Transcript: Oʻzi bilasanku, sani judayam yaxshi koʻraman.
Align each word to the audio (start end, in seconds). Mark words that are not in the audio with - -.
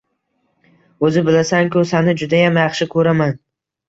Oʻzi 1.07 1.21
bilasanku, 1.27 1.83
sani 1.89 2.15
judayam 2.21 2.57
yaxshi 2.61 2.89
koʻraman. 2.95 3.37